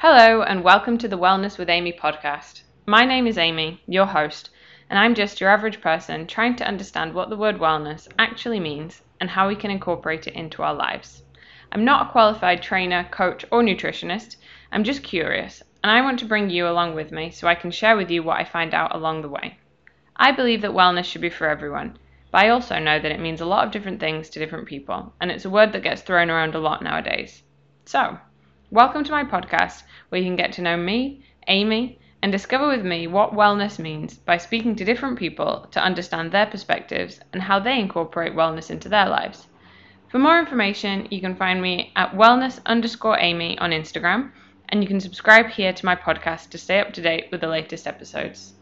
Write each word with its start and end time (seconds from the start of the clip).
Hello, 0.00 0.42
and 0.42 0.62
welcome 0.62 0.96
to 0.98 1.08
the 1.08 1.18
Wellness 1.18 1.58
with 1.58 1.68
Amy 1.68 1.92
podcast. 1.92 2.62
My 2.86 3.04
name 3.04 3.26
is 3.26 3.36
Amy, 3.36 3.82
your 3.88 4.06
host, 4.06 4.48
and 4.88 4.96
I'm 4.96 5.12
just 5.12 5.40
your 5.40 5.50
average 5.50 5.80
person 5.80 6.28
trying 6.28 6.54
to 6.54 6.68
understand 6.68 7.12
what 7.12 7.30
the 7.30 7.36
word 7.36 7.58
wellness 7.58 8.06
actually 8.16 8.60
means 8.60 9.02
and 9.18 9.28
how 9.28 9.48
we 9.48 9.56
can 9.56 9.72
incorporate 9.72 10.28
it 10.28 10.34
into 10.34 10.62
our 10.62 10.72
lives. 10.72 11.24
I'm 11.72 11.84
not 11.84 12.06
a 12.06 12.12
qualified 12.12 12.62
trainer, 12.62 13.08
coach, 13.10 13.44
or 13.50 13.60
nutritionist, 13.60 14.36
I'm 14.70 14.84
just 14.84 15.02
curious, 15.02 15.64
and 15.82 15.90
I 15.90 16.00
want 16.00 16.20
to 16.20 16.26
bring 16.26 16.48
you 16.48 16.68
along 16.68 16.94
with 16.94 17.10
me 17.10 17.30
so 17.32 17.48
I 17.48 17.56
can 17.56 17.72
share 17.72 17.96
with 17.96 18.08
you 18.08 18.22
what 18.22 18.38
I 18.38 18.44
find 18.44 18.74
out 18.74 18.94
along 18.94 19.22
the 19.22 19.28
way. 19.28 19.58
I 20.14 20.30
believe 20.30 20.60
that 20.62 20.70
wellness 20.70 21.06
should 21.06 21.22
be 21.22 21.28
for 21.28 21.48
everyone, 21.48 21.98
but 22.30 22.44
I 22.44 22.50
also 22.50 22.78
know 22.78 23.00
that 23.00 23.10
it 23.10 23.18
means 23.18 23.40
a 23.40 23.46
lot 23.46 23.66
of 23.66 23.72
different 23.72 23.98
things 23.98 24.30
to 24.30 24.38
different 24.38 24.68
people, 24.68 25.12
and 25.20 25.32
it's 25.32 25.44
a 25.44 25.50
word 25.50 25.72
that 25.72 25.82
gets 25.82 26.02
thrown 26.02 26.30
around 26.30 26.54
a 26.54 26.60
lot 26.60 26.82
nowadays. 26.82 27.42
So, 27.84 28.20
welcome 28.70 29.02
to 29.02 29.10
my 29.10 29.24
podcast 29.24 29.82
where 30.10 30.20
you 30.20 30.26
can 30.26 30.36
get 30.36 30.52
to 30.52 30.60
know 30.60 30.76
me, 30.76 31.24
Amy, 31.46 31.98
and 32.20 32.30
discover 32.30 32.68
with 32.68 32.84
me 32.84 33.06
what 33.06 33.32
wellness 33.32 33.78
means 33.78 34.18
by 34.18 34.36
speaking 34.36 34.76
to 34.76 34.84
different 34.84 35.18
people 35.18 35.66
to 35.70 35.82
understand 35.82 36.30
their 36.30 36.44
perspectives 36.44 37.18
and 37.32 37.40
how 37.40 37.58
they 37.58 37.80
incorporate 37.80 38.34
wellness 38.34 38.70
into 38.70 38.90
their 38.90 39.08
lives. 39.08 39.46
For 40.10 40.18
more 40.18 40.38
information, 40.38 41.08
you 41.10 41.22
can 41.22 41.34
find 41.34 41.62
me 41.62 41.92
at 41.96 42.12
wellness 42.12 42.60
underscore 42.66 43.18
Amy 43.18 43.58
on 43.58 43.70
Instagram, 43.70 44.32
and 44.68 44.82
you 44.82 44.88
can 44.88 45.00
subscribe 45.00 45.46
here 45.46 45.72
to 45.72 45.86
my 45.86 45.96
podcast 45.96 46.50
to 46.50 46.58
stay 46.58 46.78
up 46.78 46.92
to 46.92 47.00
date 47.00 47.28
with 47.32 47.40
the 47.40 47.48
latest 47.48 47.86
episodes. 47.86 48.52